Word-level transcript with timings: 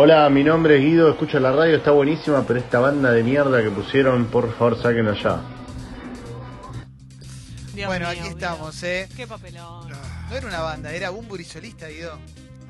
Hola, 0.00 0.30
mi 0.30 0.44
nombre 0.44 0.76
es 0.76 0.82
Guido, 0.84 1.10
escucho 1.10 1.40
la 1.40 1.50
radio, 1.50 1.76
está 1.76 1.90
buenísima, 1.90 2.44
pero 2.46 2.60
esta 2.60 2.78
banda 2.78 3.10
de 3.10 3.24
mierda 3.24 3.60
que 3.60 3.68
pusieron, 3.68 4.26
por 4.26 4.54
favor, 4.54 4.80
sáquenla 4.80 5.20
ya. 5.20 5.40
Dios 7.74 7.88
bueno, 7.88 8.06
mío, 8.06 8.08
aquí 8.10 8.20
Guido. 8.20 8.30
estamos, 8.38 8.80
¿eh? 8.84 9.08
Qué 9.16 9.26
papelón. 9.26 9.90
No 10.30 10.36
era 10.36 10.46
una 10.46 10.60
banda, 10.60 10.92
era 10.92 11.10
Bumburi 11.10 11.42
solista, 11.42 11.88
Guido. 11.88 12.16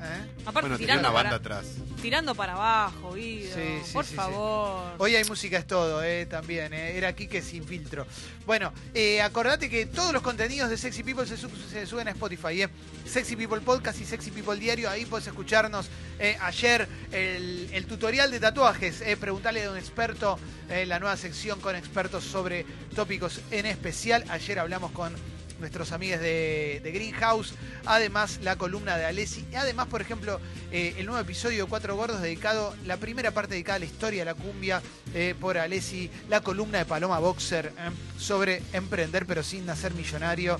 ¿Eh? 0.01 0.25
Aparte, 0.45 0.61
Bueno, 0.69 0.77
tirando, 0.77 1.01
una 1.01 1.09
banda 1.11 1.39
para, 1.39 1.57
atrás. 1.57 1.65
tirando 2.01 2.33
para 2.33 2.53
abajo, 2.53 3.13
Guido. 3.13 3.53
Sí, 3.53 3.61
sí, 3.85 3.91
Por 3.93 4.05
sí, 4.05 4.11
sí. 4.11 4.15
favor. 4.15 4.93
Hoy 4.97 5.15
hay 5.15 5.25
música 5.25 5.57
es 5.57 5.67
todo, 5.67 6.01
¿eh? 6.03 6.25
También, 6.25 6.73
¿eh? 6.73 6.95
Era 6.97 7.13
Kike 7.13 7.41
sin 7.41 7.65
filtro. 7.65 8.07
Bueno, 8.45 8.71
eh, 8.93 9.21
acordate 9.21 9.69
que 9.69 9.85
todos 9.87 10.13
los 10.13 10.21
contenidos 10.21 10.69
de 10.69 10.77
Sexy 10.77 11.03
People 11.03 11.25
se, 11.27 11.35
sub- 11.35 11.51
se 11.69 11.85
suben 11.85 12.07
a 12.07 12.11
Spotify, 12.11 12.61
¿eh? 12.63 12.69
Sexy 13.05 13.35
People 13.35 13.59
Podcast 13.59 13.99
y 13.99 14.05
Sexy 14.05 14.31
People 14.31 14.55
Diario, 14.57 14.89
ahí 14.89 15.05
podés 15.05 15.27
escucharnos. 15.27 15.89
eh, 16.17 16.37
ayer 16.41 16.87
el, 17.11 17.69
el 17.73 17.85
tutorial 17.85 18.31
de 18.31 18.39
tatuajes, 18.39 19.01
eh, 19.01 19.17
preguntarle 19.17 19.65
a 19.65 19.71
un 19.71 19.77
experto, 19.77 20.39
eh, 20.69 20.85
la 20.85 20.99
nueva 20.99 21.17
sección 21.17 21.59
con 21.59 21.75
expertos 21.75 22.23
sobre 22.23 22.65
tópicos 22.95 23.41
en 23.51 23.65
especial. 23.65 24.23
Ayer 24.29 24.59
hablamos 24.59 24.91
con 24.91 25.13
nuestros 25.59 25.91
amigos 25.91 26.19
de, 26.19 26.81
de 26.83 26.91
Greenhouse, 26.91 27.53
además 27.85 28.39
la 28.41 28.57
columna 28.57 28.97
de 28.97 29.05
Alessi, 29.05 29.45
y 29.51 29.55
además, 29.55 29.87
por 29.87 30.01
ejemplo, 30.01 30.39
eh, 30.71 30.95
el 30.97 31.05
nuevo 31.05 31.21
episodio 31.21 31.63
de 31.63 31.69
Cuatro 31.69 31.95
Gordos 31.95 32.21
dedicado, 32.21 32.75
la 32.85 32.97
primera 32.97 33.31
parte 33.31 33.53
dedicada 33.53 33.77
a 33.77 33.79
la 33.79 33.85
historia 33.85 34.19
de 34.19 34.25
la 34.25 34.35
cumbia 34.35 34.81
eh, 35.13 35.35
por 35.39 35.57
Alessi, 35.57 36.09
la 36.29 36.41
columna 36.41 36.79
de 36.79 36.85
Paloma 36.85 37.19
Boxer 37.19 37.67
eh, 37.67 37.89
sobre 38.17 38.61
emprender 38.73 39.25
pero 39.25 39.43
sin 39.43 39.65
nacer 39.65 39.93
millonario 39.93 40.59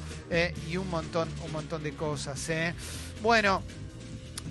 y 0.69 0.77
un 0.77 0.89
montón, 0.89 1.29
un 1.45 1.51
montón 1.51 1.83
de 1.83 1.93
cosas. 1.93 2.49
Bueno, 3.21 3.63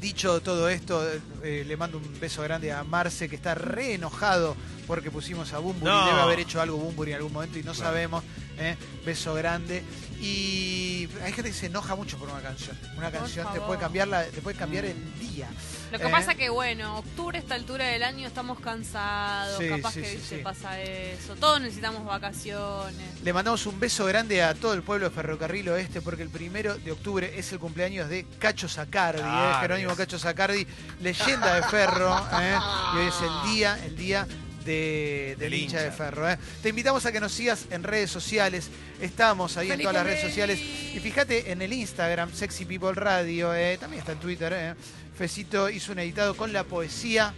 Dicho 0.00 0.40
todo 0.40 0.68
esto, 0.68 1.04
eh, 1.42 1.64
le 1.66 1.76
mando 1.76 1.98
un 1.98 2.20
beso 2.20 2.42
grande 2.42 2.70
a 2.70 2.84
Marce, 2.84 3.28
que 3.28 3.34
está 3.34 3.56
re 3.56 3.94
enojado 3.94 4.54
porque 4.86 5.10
pusimos 5.10 5.52
a 5.52 5.58
Bumburi. 5.58 5.90
No. 5.90 6.06
Debe 6.06 6.20
haber 6.20 6.40
hecho 6.40 6.60
algo 6.60 6.76
Bumburi 6.76 7.10
en 7.10 7.16
algún 7.16 7.32
momento 7.32 7.58
y 7.58 7.64
no 7.64 7.74
sabemos. 7.74 8.22
Eh. 8.58 8.76
Beso 9.04 9.34
grande. 9.34 9.82
Y 10.20 11.08
hay 11.22 11.32
gente 11.32 11.50
que 11.50 11.56
se 11.56 11.66
enoja 11.66 11.94
mucho 11.94 12.18
por 12.18 12.28
una 12.28 12.40
canción. 12.40 12.76
Una 12.96 13.08
Por 13.10 13.20
canción 13.20 13.52
te 13.52 13.60
puede, 13.60 13.78
cambiar 13.78 14.08
la, 14.08 14.24
te 14.24 14.40
puede 14.42 14.56
cambiar 14.58 14.84
el 14.84 14.96
día. 15.20 15.48
Lo 15.92 15.98
que 15.98 16.06
Eh. 16.08 16.10
pasa 16.10 16.34
que, 16.34 16.48
bueno, 16.50 16.98
octubre, 16.98 17.38
a 17.38 17.40
esta 17.40 17.54
altura 17.54 17.86
del 17.86 18.02
año, 18.02 18.26
estamos 18.26 18.58
cansados. 18.58 19.58
Sí, 19.58 19.68
capaz 19.68 19.92
sí, 19.92 20.02
que 20.02 20.18
sí, 20.18 20.36
pasa 20.42 20.80
eso. 20.82 21.36
Todos 21.36 21.60
necesitamos 21.60 22.04
vacaciones. 22.04 23.20
Le 23.22 23.32
mandamos 23.32 23.64
un 23.66 23.78
beso 23.78 24.04
grande 24.06 24.42
a 24.42 24.54
todo 24.54 24.74
el 24.74 24.82
pueblo 24.82 25.08
de 25.08 25.14
Ferrocarril 25.14 25.68
Oeste 25.68 26.00
porque 26.02 26.22
el 26.24 26.30
primero 26.30 26.76
de 26.76 26.90
octubre 26.92 27.32
es 27.38 27.52
el 27.52 27.60
cumpleaños 27.60 28.08
de 28.08 28.26
Cacho 28.40 28.68
Sacardi, 28.68 29.22
Ah, 29.24 29.52
eh, 29.56 29.60
Jerónimo 29.62 29.88
Dios. 29.90 29.98
Cacho 29.98 30.18
Sacardi, 30.18 30.66
leyenda 31.00 31.54
de 31.54 31.62
Ferro. 31.62 32.16
eh, 32.40 32.58
y 32.94 32.98
hoy 32.98 33.06
es 33.06 33.14
el 33.22 33.50
día, 33.54 33.78
el 33.84 33.96
día 33.96 34.26
de, 34.68 35.36
del 35.38 35.50
Del 35.50 35.54
hincha 35.54 35.80
de. 35.82 35.90
Ferro. 35.90 36.28
eh. 36.30 36.38
Te 36.62 36.68
invitamos 36.68 37.04
a 37.06 37.12
que 37.12 37.20
nos 37.20 37.32
sigas 37.32 37.66
en 37.70 37.82
redes 37.82 38.10
sociales. 38.10 38.68
Estamos 39.00 39.56
ahí 39.56 39.68
en 39.68 39.72
¡Feliz 39.72 39.84
todas 39.84 39.94
las 39.94 40.06
redes 40.06 40.22
sociales. 40.22 40.58
Y 40.60 41.00
fíjate 41.00 41.50
en 41.50 41.62
el 41.62 41.72
Instagram, 41.72 42.32
Sexy 42.32 42.64
People 42.64 42.92
Radio, 42.92 43.54
eh, 43.54 43.78
también 43.78 44.00
está 44.00 44.12
en 44.12 44.18
Twitter. 44.20 44.52
eh. 44.54 44.74
Fecito 45.16 45.68
hizo 45.68 45.92
un 45.92 45.98
editado 45.98 46.36
con 46.36 46.52
la 46.52 46.62
poesía 46.64 47.34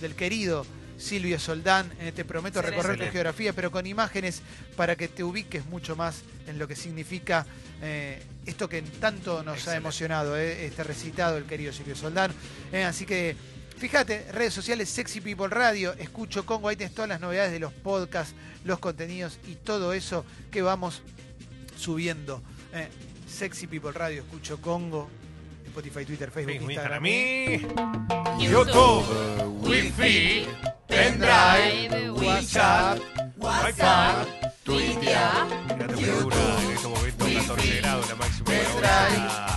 del 0.00 0.14
querido 0.14 0.64
Silvio 0.96 1.38
Soldán. 1.38 1.92
Eh, 2.00 2.12
te 2.12 2.24
prometo 2.24 2.60
Excelente. 2.60 2.82
recorrer 2.82 3.06
tu 3.06 3.12
geografía, 3.12 3.52
pero 3.52 3.70
con 3.70 3.86
imágenes 3.86 4.40
para 4.76 4.96
que 4.96 5.08
te 5.08 5.22
ubiques 5.24 5.66
mucho 5.66 5.94
más 5.96 6.22
en 6.46 6.58
lo 6.58 6.66
que 6.66 6.74
significa 6.76 7.44
eh, 7.82 8.22
esto 8.46 8.68
que 8.68 8.80
tanto 8.82 9.42
nos 9.42 9.68
ha 9.68 9.76
emocionado, 9.76 10.36
eh, 10.38 10.64
este 10.66 10.82
recitado 10.84 11.36
el 11.36 11.44
querido 11.44 11.72
Silvio 11.72 11.94
Soldán. 11.94 12.32
Eh, 12.72 12.82
así 12.84 13.04
que 13.04 13.36
fíjate, 13.78 14.26
redes 14.32 14.52
sociales 14.52 14.88
Sexy 14.88 15.20
People 15.20 15.48
Radio, 15.48 15.94
escucho 15.94 16.44
Congo, 16.44 16.68
ahí 16.68 16.76
tenés 16.76 16.94
todas 16.94 17.08
las 17.08 17.20
novedades 17.20 17.52
de 17.52 17.60
los 17.60 17.72
podcasts, 17.72 18.34
los 18.64 18.78
contenidos 18.78 19.38
y 19.46 19.54
todo 19.54 19.92
eso 19.92 20.24
que 20.50 20.62
vamos 20.62 21.02
subiendo. 21.76 22.42
Eh, 22.74 22.88
Sexy 23.28 23.66
People 23.66 23.92
Radio, 23.92 24.22
escucho 24.22 24.60
Congo, 24.60 25.08
Spotify, 25.66 26.04
Twitter, 26.04 26.30
Facebook, 26.30 26.52
Facebook, 26.52 26.70
Instagram. 26.72 27.06
Instagram 27.06 28.40
y 28.40 28.46
YouTube. 28.48 29.04
YouTube, 29.06 29.68
Wi-Fi, 29.68 30.48
Pendrive, 30.86 32.10
WhatsApp, 32.10 32.98
WhatsApp, 33.36 34.26
Twitter. 34.64 35.18
Temperatura 35.68 36.62
en 36.62 36.70
este 36.70 36.88
momento 36.88 37.24
14 37.24 37.76
grados, 37.76 38.08
la 38.08 38.14
máxima 38.16 38.50
ahora. 38.72 39.47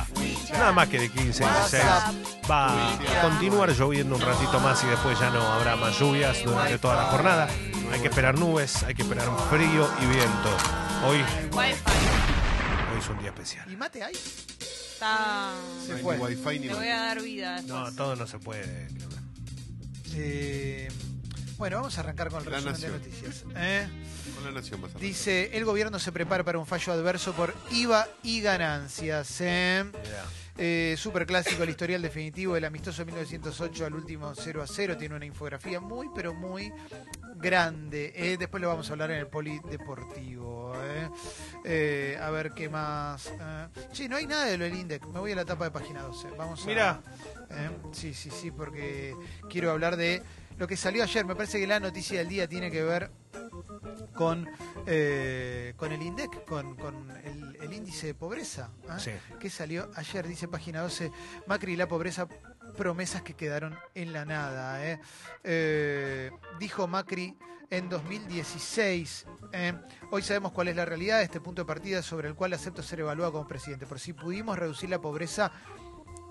Nada 0.61 0.73
más 0.73 0.87
que 0.89 0.99
de 0.99 1.09
15 1.09 1.43
a 1.43 1.57
16. 1.67 1.83
Va 2.49 2.93
a 2.93 3.21
continuar 3.23 3.71
lloviendo 3.71 4.15
un 4.15 4.21
ratito 4.21 4.59
más 4.59 4.83
y 4.83 4.87
después 4.87 5.19
ya 5.19 5.31
no 5.31 5.41
habrá 5.51 5.75
más 5.75 5.97
lluvias 5.99 6.37
durante 6.43 6.77
toda 6.77 6.95
la 6.97 7.03
jornada. 7.05 7.49
Hay 7.91 7.99
que 7.99 8.07
esperar 8.07 8.37
nubes, 8.37 8.83
hay 8.83 8.93
que 8.93 9.01
esperar 9.01 9.27
frío 9.49 9.89
y 10.01 10.05
viento. 10.05 10.57
Hoy, 11.05 11.17
hoy 11.57 12.99
es 12.99 13.09
un 13.09 13.17
día 13.19 13.29
especial. 13.29 13.71
¿Y 13.71 13.75
mate 13.75 14.03
ahí? 14.03 14.13
Está... 14.13 15.51
Se 15.83 15.89
No 15.93 15.95
hay 15.97 16.03
fue. 16.03 16.17
ni 16.17 16.23
wifi 16.23 16.59
ni 16.59 16.67
Le 16.67 16.73
voy 16.75 16.87
nada. 16.87 17.01
a 17.01 17.05
dar 17.07 17.21
vida 17.23 17.55
después. 17.55 17.73
No, 17.73 17.91
todo 17.93 18.15
no 18.15 18.27
se 18.27 18.37
puede. 18.37 18.87
Clemen. 18.87 19.31
Eh, 20.13 20.87
bueno, 21.57 21.77
vamos 21.77 21.97
a 21.97 22.01
arrancar 22.01 22.29
con 22.29 22.43
el 22.43 22.51
La 22.51 22.57
resumen 22.59 22.75
de 22.81 22.87
Nación. 22.87 23.01
noticias. 23.01 23.43
¿eh? 23.55 23.87
Con 24.35 24.43
la 24.45 24.51
nación 24.51 24.81
vas 24.81 24.95
a 24.95 24.99
Dice, 24.99 25.49
el 25.57 25.65
gobierno 25.65 25.97
se 25.97 26.11
prepara 26.11 26.43
para 26.43 26.59
un 26.59 26.67
fallo 26.67 26.93
adverso 26.93 27.33
por 27.33 27.55
IVA 27.71 28.07
y 28.23 28.41
ganancias. 28.41 29.37
¿eh? 29.41 29.85
Mirá. 29.85 30.23
Eh, 30.57 30.95
super 30.97 31.25
clásico, 31.25 31.63
el 31.63 31.69
historial 31.69 32.01
definitivo 32.01 32.53
del 32.55 32.65
amistoso 32.65 33.05
1908 33.05 33.85
al 33.85 33.93
último 33.95 34.33
0 34.35 34.61
a 34.61 34.67
0. 34.67 34.97
Tiene 34.97 35.15
una 35.15 35.25
infografía 35.25 35.79
muy, 35.79 36.09
pero 36.13 36.33
muy 36.33 36.71
grande. 37.37 38.11
eh. 38.15 38.37
Después 38.37 38.61
lo 38.61 38.67
vamos 38.67 38.89
a 38.89 38.93
hablar 38.93 39.11
en 39.11 39.17
el 39.17 39.27
polideportivo. 39.27 40.73
¿eh? 40.83 41.09
Eh, 41.65 42.19
a 42.21 42.29
ver 42.31 42.51
qué 42.51 42.69
más. 42.69 43.27
eh. 43.27 43.67
Sí, 43.91 44.07
no 44.09 44.17
hay 44.17 44.27
nada 44.27 44.45
de 44.45 44.57
lo 44.57 44.65
del 44.65 44.75
INDEC. 44.75 45.05
Me 45.07 45.19
voy 45.19 45.31
a 45.31 45.35
la 45.35 45.45
tapa 45.45 45.65
de 45.65 45.71
página 45.71 46.01
12. 46.03 46.29
Vamos 46.37 46.63
a, 46.63 46.67
Mirá. 46.67 47.01
eh, 47.49 47.69
Sí, 47.91 48.13
sí, 48.13 48.29
sí, 48.29 48.51
porque 48.51 49.15
quiero 49.49 49.71
hablar 49.71 49.95
de 49.95 50.21
lo 50.57 50.67
que 50.67 50.77
salió 50.77 51.01
ayer. 51.03 51.25
Me 51.25 51.35
parece 51.35 51.59
que 51.59 51.65
la 51.67 51.79
noticia 51.79 52.19
del 52.19 52.27
día 52.27 52.47
tiene 52.47 52.69
que 52.69 52.83
ver 52.83 53.09
con, 54.13 54.49
eh, 54.85 55.73
con 55.77 55.91
el 55.91 56.01
INDEC, 56.01 56.45
con, 56.45 56.75
con 56.75 57.11
el, 57.23 57.57
el 57.61 57.73
índice 57.73 58.07
de 58.07 58.13
pobreza. 58.13 58.69
¿ah? 58.89 58.99
Sí. 58.99 59.11
que 59.39 59.49
salió 59.49 59.89
ayer, 59.95 60.27
dice 60.27 60.47
página 60.47 60.81
12, 60.81 61.11
Macri 61.47 61.73
y 61.73 61.75
la 61.75 61.87
pobreza, 61.87 62.27
promesas 62.71 63.21
que 63.21 63.33
quedaron 63.33 63.77
en 63.95 64.13
la 64.13 64.25
nada. 64.25 64.85
¿eh? 64.85 64.99
Eh, 65.43 66.31
dijo 66.59 66.87
Macri 66.87 67.37
en 67.69 67.87
2016, 67.89 69.25
¿eh? 69.53 69.73
hoy 70.09 70.21
sabemos 70.21 70.51
cuál 70.51 70.67
es 70.67 70.75
la 70.75 70.85
realidad, 70.85 71.21
este 71.21 71.39
punto 71.39 71.61
de 71.61 71.65
partida 71.65 72.01
sobre 72.01 72.27
el 72.27 72.35
cual 72.35 72.53
acepto 72.53 72.83
ser 72.83 72.99
evaluado 72.99 73.31
como 73.31 73.47
presidente, 73.47 73.85
por 73.85 73.99
si 73.99 74.11
pudimos 74.13 74.57
reducir 74.57 74.89
la 74.89 74.99
pobreza 74.99 75.51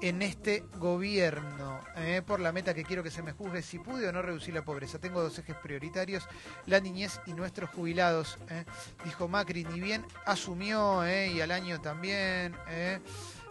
en 0.03 0.22
este 0.22 0.65
gobierno, 0.77 1.81
¿eh? 1.97 2.22
por 2.27 2.41
la 2.41 2.53
meta 2.53 2.75
que 2.75 2.84
quiero 2.84 3.03
que 3.03 3.11
se 3.11 3.22
me 3.22 3.33
juzgue 3.33 3.62
si 3.62 3.78
pude 3.78 4.09
o 4.09 4.12
no 4.12 4.22
reducir 4.22 4.55
la 4.55 4.62
pobreza. 4.65 4.99
Tengo 4.99 5.22
dos 5.22 5.38
ejes 5.38 5.56
prioritarios, 5.56 6.27
la 6.66 6.81
niñez 6.81 7.21
y 7.27 7.33
nuestros 7.33 7.71
jubilados, 7.71 8.38
¿eh? 8.49 8.65
dijo 9.05 9.28
Macri, 9.28 9.65
ni 9.65 9.81
bien 9.81 10.05
asumió, 10.27 11.05
¿eh? 11.05 11.28
y 11.33 11.41
al 11.41 11.50
año 11.50 11.81
también, 11.81 12.55
¿eh? 12.69 13.00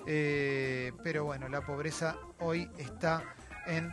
Eh, 0.08 0.94
pero 1.04 1.26
bueno, 1.26 1.50
la 1.50 1.62
pobreza 1.62 2.16
hoy 2.40 2.70
está 2.78 3.24
en 3.68 3.92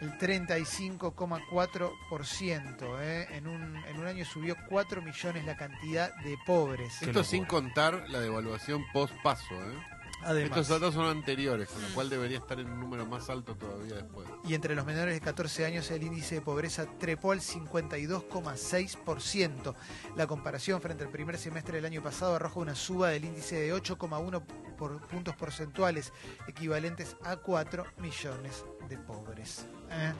el 0.00 0.16
35,4%. 0.18 2.98
¿eh? 3.00 3.26
En, 3.32 3.46
un, 3.48 3.76
en 3.76 3.98
un 3.98 4.06
año 4.06 4.24
subió 4.24 4.56
4 4.68 5.02
millones 5.02 5.44
la 5.44 5.56
cantidad 5.56 6.14
de 6.22 6.36
pobres. 6.46 6.92
Esto 6.94 7.06
locura. 7.06 7.24
sin 7.24 7.44
contar 7.44 8.08
la 8.08 8.20
devaluación 8.20 8.84
post 8.92 9.12
paso. 9.22 9.54
¿eh? 9.54 9.78
Además. 10.22 10.58
Estos 10.58 10.68
datos 10.68 10.94
son 10.94 11.06
anteriores, 11.06 11.68
con 11.68 11.82
lo 11.82 11.88
cual 11.88 12.08
debería 12.10 12.38
estar 12.38 12.58
en 12.58 12.68
un 12.70 12.80
número 12.80 13.06
más 13.06 13.30
alto 13.30 13.54
todavía 13.54 13.94
después. 13.94 14.26
Y 14.44 14.54
entre 14.54 14.74
los 14.74 14.84
menores 14.84 15.14
de 15.14 15.20
14 15.20 15.64
años 15.64 15.88
el 15.90 16.02
índice 16.02 16.34
de 16.36 16.40
pobreza 16.40 16.86
trepó 16.98 17.32
al 17.32 17.40
52,6%. 17.40 19.74
La 20.16 20.26
comparación 20.26 20.80
frente 20.80 21.04
al 21.04 21.10
primer 21.10 21.36
semestre 21.38 21.76
del 21.76 21.84
año 21.84 22.02
pasado 22.02 22.34
arroja 22.34 22.58
una 22.60 22.74
suba 22.74 23.10
del 23.10 23.24
índice 23.24 23.60
de 23.60 23.72
8,1 23.74 24.42
por 24.76 25.00
puntos 25.08 25.36
porcentuales, 25.36 26.12
equivalentes 26.46 27.16
a 27.24 27.36
4 27.36 27.84
millones 27.98 28.64
de 28.88 28.96
pobres. 28.96 29.66
¿eh? 29.90 30.12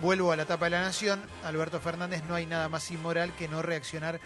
Vuelvo 0.00 0.32
a 0.32 0.36
la 0.36 0.46
tapa 0.46 0.64
de 0.66 0.72
la 0.72 0.82
nación. 0.82 1.20
Alberto 1.44 1.78
Fernández, 1.80 2.22
no 2.28 2.34
hay 2.34 2.46
nada 2.46 2.68
más 2.68 2.90
inmoral 2.90 3.34
que 3.36 3.48
no 3.48 3.62
reaccionar 3.62 4.20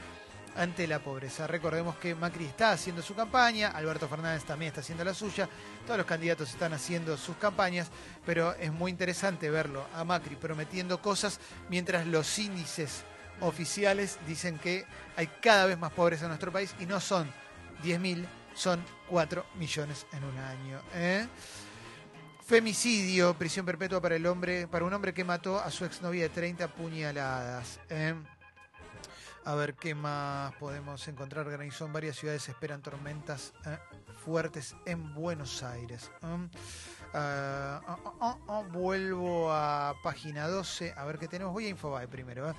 ante 0.58 0.87
la 0.87 0.99
pobreza. 0.99 1.46
Recordemos 1.46 1.96
que 1.96 2.14
Macri 2.14 2.44
está 2.44 2.72
haciendo 2.72 3.00
su 3.00 3.14
campaña, 3.14 3.69
Alberto 3.69 4.08
Fernández 4.08 4.44
también 4.44 4.69
está 4.69 4.81
haciendo 4.81 5.05
la 5.05 5.14
suya, 5.14 5.49
todos 5.87 5.96
los 5.96 6.06
candidatos 6.06 6.50
están 6.50 6.72
haciendo 6.72 7.16
sus 7.16 7.37
campañas, 7.37 7.88
pero 8.26 8.55
es 8.55 8.72
muy 8.72 8.90
interesante 8.90 9.50
verlo 9.50 9.87
a 9.94 10.05
Macri 10.05 10.37
prometiendo 10.37 11.00
cosas 11.00 11.40
mientras 11.70 12.06
los 12.06 12.38
índices 12.38 13.05
oficiales 13.40 14.19
dicen 14.26 14.58
que 14.58 14.84
hay 15.16 15.28
cada 15.40 15.66
vez 15.66 15.78
más 15.78 15.93
pobres 15.93 16.20
en 16.22 16.28
nuestro 16.28 16.52
país 16.52 16.75
y 16.81 16.87
no 16.87 17.00
son 17.00 17.31
10.000, 17.84 18.26
son 18.54 18.84
4 19.08 19.46
millones 19.54 20.06
en 20.12 20.25
un 20.25 20.38
año. 20.38 20.82
¿eh? 20.94 21.26
Femicidio, 22.44 23.34
prisión 23.34 23.64
perpetua 23.64 24.00
para 24.00 24.16
el 24.16 24.26
hombre, 24.26 24.66
para 24.66 24.84
un 24.84 24.93
hombre 24.93 25.14
que 25.14 25.22
mató 25.22 25.61
a 25.61 25.70
su 25.70 25.84
exnovia 25.84 26.25
de 26.25 26.28
30 26.31 26.66
puñaladas. 26.69 27.78
¿eh? 27.90 28.14
A 29.49 29.55
ver 29.55 29.77
qué 29.77 29.95
más 29.95 30.55
podemos 30.56 31.09
encontrar. 31.09 31.49
Granizó 31.49 31.87
en 31.87 31.95
varias 31.95 32.17
ciudades, 32.17 32.47
esperan 32.50 32.83
tormentas 32.83 33.55
¿eh? 33.65 33.79
fuertes 34.23 34.77
en 34.85 35.15
Buenos 35.15 35.62
Aires. 35.62 36.11
ah, 36.21 37.81
ah, 38.21 38.37
ah, 38.47 38.62
vuelvo 38.71 39.50
a 39.50 39.95
página 40.03 40.49
12. 40.49 40.93
A 40.95 41.03
ver 41.06 41.19
qué 41.19 41.29
tenemos. 41.29 41.55
Voy 41.55 41.65
a 41.65 41.71
Infobae 41.71 42.06
primero. 42.09 42.50
¿eh? 42.50 42.55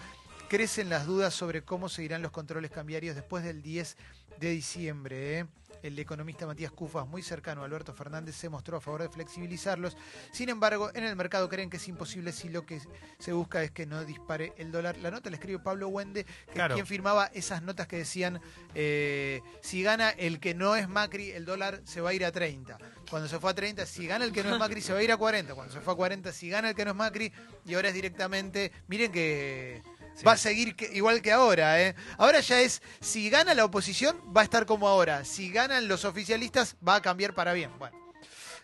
Crecen 0.50 0.90
las 0.90 1.06
dudas 1.06 1.34
sobre 1.34 1.62
cómo 1.62 1.90
seguirán 1.90 2.24
los 2.24 2.32
controles 2.32 2.72
cambiarios 2.72 3.16
después 3.16 3.44
del 3.44 3.62
10 3.62 3.96
de 4.40 4.50
diciembre. 4.50 5.40
¿eh? 5.40 5.46
El 5.84 5.98
economista 6.00 6.48
Matías 6.48 6.72
Cufas, 6.72 7.08
muy 7.08 7.22
cercano 7.22 7.62
a 7.62 7.66
Alberto 7.66 7.94
Fernández, 7.94 8.36
se 8.36 8.50
mostró 8.50 8.78
a 8.78 8.82
favor 8.82 9.04
de 9.04 9.10
flexibilizarlos. 9.10 9.96
Sin 10.32 10.50
embargo, 10.50 10.90
en 10.96 11.04
el 11.04 11.16
mercado 11.16 11.48
creen 11.50 11.70
que 11.70 11.78
es 11.78 11.88
imposible 11.88 12.32
si 12.32 12.50
lo 12.50 12.66
que 12.66 12.82
se 13.20 13.32
busca 13.32 13.64
es 13.64 13.70
que 13.70 13.86
no 13.86 14.04
dispare 14.06 14.54
el 14.58 14.72
dólar. 14.72 14.98
La 14.98 15.12
nota 15.12 15.30
la 15.30 15.36
escribe 15.36 15.60
Pablo 15.60 15.88
Wende, 15.90 16.24
que 16.26 16.32
es 16.32 16.54
Claro. 16.56 16.74
quien 16.74 16.88
firmaba 16.88 17.28
esas 17.28 17.62
notas 17.62 17.88
que 17.88 17.98
decían, 17.98 18.42
eh, 18.74 19.42
si 19.62 19.84
gana 19.84 20.10
el 20.10 20.40
que 20.40 20.56
no 20.56 20.76
es 20.76 20.90
Macri, 20.90 21.30
el 21.30 21.46
dólar 21.46 21.80
se 21.86 22.02
va 22.02 22.10
a 22.10 22.14
ir 22.14 22.26
a 22.26 22.32
30. 22.32 22.78
Cuando 23.10 23.30
se 23.30 23.40
fue 23.40 23.52
a 23.52 23.54
30, 23.54 23.86
si 23.86 24.08
gana 24.08 24.26
el 24.26 24.34
que 24.34 24.44
no 24.44 24.54
es 24.54 24.60
Macri, 24.60 24.82
se 24.82 24.94
va 24.94 25.00
a 25.00 25.04
ir 25.04 25.12
a 25.12 25.18
40. 25.18 25.54
Cuando 25.54 25.72
se 25.72 25.80
fue 25.80 25.94
a 25.94 25.96
40, 25.96 26.34
si 26.34 26.50
gana 26.50 26.70
el 26.70 26.76
que 26.76 26.86
no 26.86 26.92
es 26.92 26.98
Macri, 26.98 27.32
y 27.66 27.76
ahora 27.76 27.90
es 27.90 27.94
directamente, 27.94 28.72
miren 28.88 29.12
que... 29.12 29.84
Va 30.26 30.34
a 30.34 30.38
seguir 30.38 30.76
igual 30.94 31.22
que 31.22 31.32
ahora, 31.32 31.82
¿eh? 31.82 31.96
Ahora 32.18 32.40
ya 32.42 32.62
es, 32.62 32.82
si 33.00 33.30
gana 33.30 33.54
la 33.54 33.66
oposición, 33.66 34.22
va 34.36 34.42
a 34.42 34.44
estar 34.44 34.66
como 34.66 34.88
ahora. 34.88 35.24
Si 35.26 35.52
ganan 35.52 35.88
los 35.88 36.06
oficialistas, 36.06 36.76
va 36.86 36.96
a 36.96 37.02
cambiar 37.02 37.34
para 37.34 37.54
bien. 37.54 37.72
Bueno, 37.80 37.98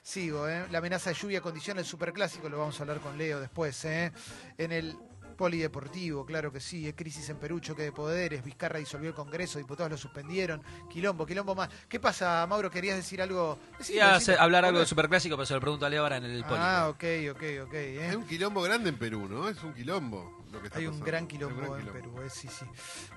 sigo, 0.02 0.48
¿eh? 0.48 0.66
La 0.72 0.80
amenaza 0.80 1.10
de 1.12 1.16
lluvia 1.16 1.42
condiciona 1.42 1.80
el 1.80 1.86
superclásico, 1.86 2.50
lo 2.50 2.60
vamos 2.60 2.80
a 2.80 2.84
hablar 2.84 3.00
con 3.00 3.18
Leo 3.18 3.40
después, 3.40 3.86
¿eh? 3.86 4.12
En 4.58 4.72
el 4.72 4.98
polideportivo, 5.36 6.26
claro 6.26 6.52
que 6.52 6.60
sí, 6.60 6.88
¿eh? 6.88 6.96
crisis 6.96 7.30
en 7.30 7.38
Perú, 7.38 7.60
choque 7.60 7.84
de 7.84 7.92
poderes, 7.92 8.44
Vizcarra 8.44 8.80
disolvió 8.80 9.10
el 9.10 9.16
Congreso, 9.16 9.58
diputados 9.60 9.92
lo 9.92 9.98
suspendieron, 9.98 10.62
quilombo, 10.90 11.26
quilombo 11.26 11.56
más. 11.56 11.70
¿Qué 11.88 12.00
pasa, 12.00 12.46
Mauro? 12.48 12.70
¿Querías 12.72 12.96
decir 12.98 13.22
algo? 13.22 13.58
Quería 13.86 14.18
hablar 14.40 14.66
algo 14.66 14.80
de 14.80 14.86
superclásico, 14.86 15.36
pero 15.36 15.46
se 15.46 15.54
lo 15.54 15.60
pregunto 15.62 15.86
a 15.86 15.90
Leo 15.90 16.04
ahora 16.04 16.18
en 16.18 16.26
el 16.26 16.44
poli. 16.44 16.60
Ah, 16.62 16.88
ok, 16.90 17.04
ok, 17.32 17.44
ok. 17.68 17.74
¿eh? 17.74 18.08
Es 18.10 18.16
un 18.16 18.26
quilombo 18.26 18.62
grande 18.62 18.90
en 18.90 18.98
Perú, 18.98 19.28
¿no? 19.30 19.48
Es 19.50 19.62
un 19.64 19.74
quilombo 19.74 20.44
lo 20.52 20.60
que 20.62 20.68
está 20.68 20.80
Hay 20.80 20.86
un 20.86 20.92
pasando. 20.94 21.06
gran 21.06 21.24
Es 21.24 21.30
quilombo 21.30 21.62
gran 21.62 21.74
en 21.74 21.80
quilombo. 21.88 21.94
Perú, 22.16 22.22
eh, 22.26 22.30
sí, 22.30 22.48
sí. 22.48 22.66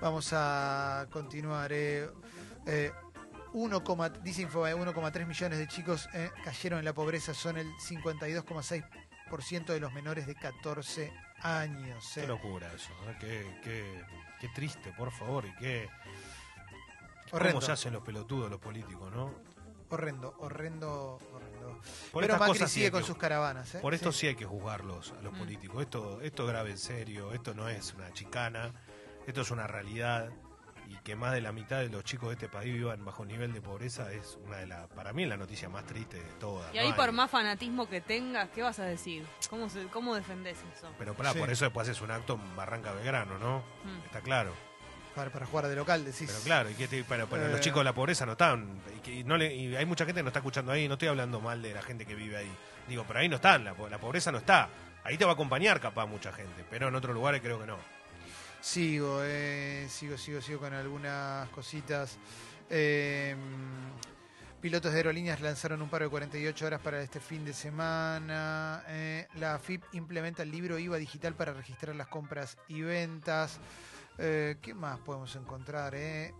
Vamos 0.01 0.29
a 0.33 1.07
continuar. 1.11 1.71
eh. 1.73 2.09
Eh, 2.65 2.91
1, 3.51 3.83
dice 4.21 4.43
Infobae, 4.43 4.75
1,3 4.75 5.25
millones 5.25 5.57
de 5.57 5.67
chicos 5.67 6.07
eh, 6.13 6.29
cayeron 6.43 6.77
en 6.79 6.85
la 6.85 6.93
pobreza, 6.93 7.33
son 7.33 7.57
el 7.57 7.67
52,6% 7.77 8.83
de 9.29 9.79
los 9.79 9.93
menores 9.93 10.27
de 10.27 10.35
14 10.35 11.13
años. 11.41 12.17
eh. 12.17 12.21
Qué 12.21 12.27
locura 12.27 12.71
eso. 12.73 12.91
¿eh? 13.07 13.15
Qué, 13.19 13.59
qué- 13.63 14.03
qué 14.39 14.47
triste, 14.49 14.91
por 14.97 15.11
favor. 15.11 15.45
Y 15.45 15.53
qué. 15.55 15.89
Horrendo, 17.31 17.59
¿Cómo 17.59 17.65
se 17.65 17.71
hacen 17.71 17.93
los 17.93 18.03
pelotudos 18.03 18.49
los 18.49 18.59
políticos, 18.59 19.11
no? 19.13 19.33
horrendo, 19.91 20.35
horrendo, 20.39 21.19
horrendo. 21.33 21.79
Por 22.11 22.21
Pero 22.23 22.37
Macri 22.37 22.59
sí 22.59 22.67
sigue 22.67 22.85
hay 22.85 22.91
con 22.91 23.01
que- 23.01 23.07
sus 23.07 23.17
caravanas. 23.17 23.73
eh. 23.75 23.79
Por 23.79 23.93
esto 23.95 24.11
Sí. 24.11 24.19
sí 24.19 24.27
hay 24.27 24.35
que 24.35 24.45
juzgarlos 24.45 25.13
a 25.17 25.21
los 25.21 25.33
Mm. 25.33 25.37
políticos. 25.37 25.81
Esto, 25.81 26.21
esto 26.21 26.43
es 26.43 26.49
grave 26.49 26.71
en 26.71 26.77
serio, 26.77 27.33
esto 27.33 27.53
no 27.55 27.67
es 27.69 27.93
una 27.95 28.11
chicana, 28.13 28.71
esto 29.25 29.41
es 29.41 29.49
una 29.51 29.65
realidad. 29.67 30.29
Y 30.89 30.95
que 31.03 31.15
más 31.15 31.33
de 31.33 31.41
la 31.41 31.51
mitad 31.51 31.77
de 31.81 31.89
los 31.89 32.03
chicos 32.03 32.29
de 32.29 32.33
este 32.33 32.49
país 32.49 32.73
vivan 32.73 33.05
bajo 33.05 33.23
nivel 33.23 33.53
de 33.53 33.61
pobreza 33.61 34.11
es 34.11 34.39
una 34.43 34.57
de 34.57 34.65
las, 34.65 34.87
para 34.87 35.13
mí, 35.13 35.21
es 35.21 35.29
la 35.29 35.37
noticia 35.37 35.69
más 35.69 35.85
triste 35.85 36.17
de 36.17 36.31
todas. 36.39 36.73
Y 36.73 36.79
ahí 36.79 36.91
por 36.93 37.11
más 37.11 37.29
fanatismo 37.29 37.87
que 37.87 38.01
tengas, 38.01 38.49
¿qué 38.49 38.63
vas 38.63 38.79
a 38.79 38.85
decir? 38.85 39.23
¿Cómo, 39.51 39.69
se- 39.69 39.85
cómo 39.87 40.15
defendés 40.15 40.57
eso? 40.75 40.91
Pero 40.97 41.13
pará, 41.13 41.33
Sí. 41.33 41.37
por 41.39 41.49
eso 41.51 41.65
después 41.65 41.87
haces 41.87 42.01
un 42.01 42.09
acto 42.09 42.33
en 42.33 42.55
Barranca 42.55 42.91
Belgrano, 42.91 43.37
¿no? 43.37 43.59
Mm. 43.83 44.05
Está 44.05 44.21
claro. 44.21 44.51
Para, 45.15 45.29
para 45.31 45.45
jugar 45.45 45.67
de 45.67 45.75
local, 45.75 46.03
decís. 46.05 46.25
Pero 46.27 46.39
claro, 46.43 46.69
y 46.71 46.73
que 46.73 46.87
te- 46.87 47.03
pero, 47.03 47.27
pero 47.27 47.45
Eh. 47.45 47.49
los 47.51 47.59
chicos 47.61 47.81
de 47.81 47.83
la 47.83 47.93
pobreza 47.93 48.25
no 48.25 48.31
están. 48.31 48.81
Y, 48.97 48.99
que 49.01 49.23
no 49.23 49.37
le- 49.37 49.53
y 49.53 49.75
hay 49.75 49.85
mucha 49.85 50.05
gente 50.05 50.19
que 50.19 50.23
no 50.23 50.29
está 50.29 50.39
escuchando 50.39 50.71
ahí. 50.71 50.87
No 50.87 50.93
estoy 50.95 51.09
hablando 51.09 51.39
mal 51.39 51.61
de 51.61 51.71
la 51.73 51.83
gente 51.83 52.05
que 52.05 52.15
vive 52.15 52.35
ahí. 52.37 52.51
Digo, 52.87 53.05
pero 53.07 53.19
ahí 53.19 53.29
no 53.29 53.35
están. 53.35 53.63
La, 53.63 53.75
po- 53.75 53.89
la 53.89 53.99
pobreza 53.99 54.31
no 54.31 54.39
está. 54.39 54.69
Ahí 55.03 55.17
te 55.17 55.25
va 55.25 55.31
a 55.31 55.33
acompañar 55.35 55.79
capaz 55.79 56.07
mucha 56.07 56.31
gente. 56.31 56.65
Pero 56.69 56.87
en 56.87 56.95
otros 56.95 57.13
lugares 57.13 57.41
creo 57.41 57.59
que 57.59 57.67
no. 57.67 57.77
Sigo, 58.61 59.21
eh, 59.23 59.87
sigo, 59.89 60.17
sigo, 60.17 60.41
sigo 60.41 60.59
con 60.59 60.73
algunas 60.73 61.47
cositas. 61.49 62.17
Eh, 62.69 63.35
pilotos 64.61 64.91
de 64.91 64.97
aerolíneas 64.97 65.39
lanzaron 65.39 65.81
un 65.81 65.89
paro 65.89 66.05
de 66.05 66.11
48 66.11 66.65
horas 66.65 66.81
para 66.81 67.01
este 67.01 67.21
fin 67.21 67.45
de 67.45 67.53
semana. 67.53 68.83
Eh, 68.87 69.27
la 69.35 69.55
AFIP 69.55 69.83
implementa 69.93 70.43
el 70.43 70.51
libro 70.51 70.77
IVA 70.77 70.97
digital 70.97 71.33
para 71.35 71.53
registrar 71.53 71.95
las 71.95 72.07
compras 72.07 72.57
y 72.67 72.81
ventas. 72.81 73.59
Eh, 74.17 74.57
¿Qué 74.61 74.73
más 74.73 74.99
podemos 74.99 75.33
encontrar? 75.37 75.95
Es 75.95 76.33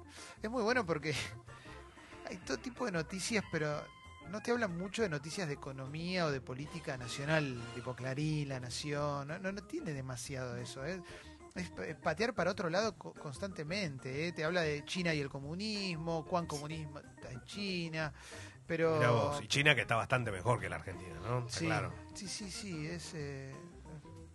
muy 0.50 0.62
bueno 0.62 0.86
porque 0.86 1.16
hay 2.30 2.36
todo 2.38 2.58
tipo 2.58 2.86
de 2.86 2.92
noticias, 2.92 3.46
pero 3.50 3.82
no 4.30 4.42
te 4.42 4.52
hablan 4.52 4.78
mucho 4.78 5.02
de 5.02 5.10
noticias 5.10 5.48
de 5.48 5.54
economía 5.54 6.26
o 6.26 6.32
de 6.32 6.42
política 6.42 6.98
nacional, 6.98 7.60
tipo 7.74 7.96
Clarín, 7.96 8.50
La 8.50 8.60
Nación. 8.60 9.30
No, 9.30 9.40
no, 9.40 9.54
no 9.54 9.64
tiene 9.64 9.94
demasiado 9.94 10.58
eso. 10.58 10.86
¿eh? 10.86 11.02
Es 11.56 11.70
pa- 11.70 11.84
patear 12.02 12.34
para 12.34 12.52
otro 12.52 12.70
lado 12.70 12.96
co- 12.98 13.14
constantemente. 13.14 14.28
¿eh? 14.28 14.32
Te 14.32 14.44
habla 14.44 14.62
de 14.62 14.84
China 14.86 15.14
y 15.14 15.20
el 15.20 15.30
comunismo, 15.30 16.26
cuán 16.26 16.46
comunismo 16.46 17.00
está 17.00 17.32
en 17.32 17.44
China, 17.46 18.14
pero... 18.68 19.14
Vos. 19.14 19.42
Y 19.44 19.48
China 19.48 19.76
que 19.76 19.82
está 19.82 19.96
bastante 19.96 20.32
mejor 20.32 20.60
que 20.60 20.70
la 20.70 20.76
Argentina, 20.78 21.16
¿no? 21.24 21.40
Está 21.40 21.60
Sí, 21.60 21.66
claro. 21.66 21.94
sí, 22.14 22.28
sí, 22.28 22.50
sí, 22.52 22.88
es 22.88 23.14
eh, 23.16 23.54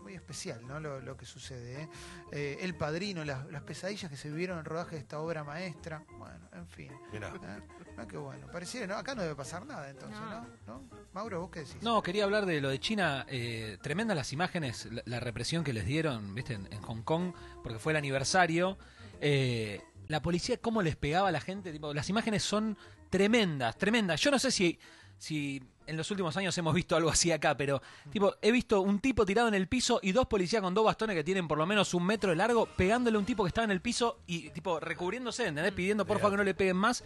muy 0.04 0.14
especial 0.14 0.60
¿no? 0.66 0.78
lo, 0.78 1.00
lo 1.00 1.16
que 1.16 1.24
sucede. 1.26 1.82
¿eh? 1.82 1.88
Eh, 2.30 2.58
el 2.60 2.74
Padrino, 2.76 3.24
las, 3.24 3.46
las 3.50 3.62
pesadillas 3.62 4.10
que 4.10 4.16
se 4.16 4.28
vivieron 4.30 4.56
en 4.58 4.60
el 4.60 4.64
rodaje 4.66 4.96
de 4.96 5.00
esta 5.00 5.18
obra 5.18 5.42
maestra, 5.42 6.04
bueno, 6.18 6.48
en 6.52 6.68
fin. 6.68 6.92
Mirá. 7.12 7.28
¿eh? 7.30 7.60
Ah, 7.96 8.06
qué 8.06 8.16
bueno, 8.18 8.46
pareciera, 8.52 8.86
¿no? 8.86 8.94
Acá 8.96 9.14
no 9.14 9.22
debe 9.22 9.34
pasar 9.34 9.64
nada 9.66 9.88
entonces, 9.88 10.20
No. 10.20 10.30
¿no? 10.30 10.48
¿No? 10.66 11.04
Mauro, 11.12 11.40
¿vos 11.40 11.50
qué 11.50 11.60
decís? 11.60 11.82
No, 11.82 12.02
quería 12.02 12.24
hablar 12.24 12.44
de 12.44 12.60
lo 12.60 12.68
de 12.68 12.78
China. 12.78 13.24
Eh, 13.28 13.78
tremendas 13.82 14.16
las 14.16 14.32
imágenes, 14.32 14.86
la, 14.92 15.02
la 15.06 15.20
represión 15.20 15.64
que 15.64 15.72
les 15.72 15.86
dieron, 15.86 16.34
viste, 16.34 16.54
en, 16.54 16.68
en 16.72 16.82
Hong 16.82 17.02
Kong, 17.02 17.32
porque 17.62 17.78
fue 17.78 17.92
el 17.92 17.96
aniversario. 17.96 18.76
Eh, 19.20 19.80
la 20.08 20.20
policía, 20.20 20.58
cómo 20.58 20.82
les 20.82 20.96
pegaba 20.96 21.28
a 21.28 21.32
la 21.32 21.40
gente. 21.40 21.72
Tipo, 21.72 21.94
las 21.94 22.10
imágenes 22.10 22.42
son 22.42 22.76
tremendas, 23.10 23.78
tremendas. 23.78 24.20
Yo 24.20 24.30
no 24.30 24.38
sé 24.38 24.50
si, 24.50 24.78
si 25.24 25.62
en 25.86 25.96
los 25.96 26.10
últimos 26.10 26.36
años 26.36 26.56
hemos 26.58 26.74
visto 26.74 26.96
algo 26.96 27.08
así 27.10 27.32
acá, 27.32 27.56
pero 27.56 27.80
tipo, 28.10 28.34
he 28.42 28.50
visto 28.52 28.80
un 28.82 29.00
tipo 29.00 29.24
tirado 29.24 29.48
en 29.48 29.54
el 29.54 29.68
piso 29.68 30.00
y 30.02 30.12
dos 30.12 30.26
policías 30.26 30.60
con 30.62 30.74
dos 30.74 30.84
bastones 30.84 31.14
que 31.16 31.24
tienen 31.24 31.48
por 31.48 31.56
lo 31.58 31.64
menos 31.66 31.94
un 31.94 32.04
metro 32.06 32.30
de 32.30 32.36
largo, 32.36 32.66
pegándole 32.66 33.16
a 33.16 33.20
un 33.20 33.26
tipo 33.26 33.42
que 33.44 33.48
estaba 33.48 33.64
en 33.64 33.70
el 33.70 33.80
piso 33.80 34.20
y 34.26 34.50
tipo 34.50 34.80
recubriéndose, 34.80 35.46
¿entendés? 35.46 35.72
Pidiendo 35.72 36.06
por 36.06 36.18
favor 36.18 36.32
que 36.32 36.36
no 36.38 36.44
le 36.44 36.54
peguen 36.54 36.76
más. 36.76 37.04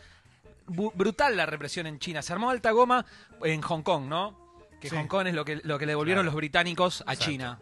Bu- 0.66 0.92
brutal 0.94 1.36
la 1.36 1.46
represión 1.46 1.86
en 1.86 1.98
China. 1.98 2.20
Se 2.22 2.32
armó 2.32 2.50
alta 2.50 2.70
goma 2.72 3.04
en 3.42 3.62
Hong 3.62 3.82
Kong, 3.82 4.04
¿no? 4.06 4.36
Que 4.80 4.90
Sí. 4.90 4.96
Hong 4.96 5.06
Kong 5.06 5.26
es 5.28 5.34
lo 5.34 5.44
que, 5.44 5.56
lo 5.64 5.78
que 5.78 5.86
le 5.86 5.92
devolvieron 5.92 6.22
Claro. 6.22 6.32
los 6.32 6.36
británicos 6.36 7.00
a 7.06 7.14
Exacto. 7.14 7.24
China. 7.24 7.58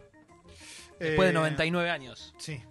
Después 0.99 1.27
de 1.27 1.29
Eh, 1.29 1.33
99 1.33 1.89
años. 1.89 2.33
Sí. 2.37 2.61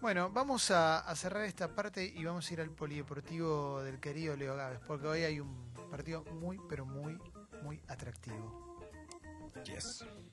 Bueno, 0.00 0.30
vamos 0.30 0.70
a, 0.72 0.98
a 0.98 1.14
cerrar 1.16 1.44
esta 1.44 1.74
parte 1.74 2.04
y 2.04 2.24
vamos 2.24 2.50
a 2.50 2.54
ir 2.54 2.60
al 2.60 2.70
polideportivo 2.70 3.82
del 3.82 4.00
querido 4.00 4.34
Leo 4.36 4.56
Gávez, 4.56 4.80
porque 4.86 5.06
hoy 5.06 5.22
hay 5.22 5.38
un 5.40 5.71
partido 5.92 6.24
muy, 6.40 6.58
pero 6.70 6.86
muy, 6.86 7.18
muy 7.62 7.78
atractivo. 7.86 8.80
Yes. 9.64 10.02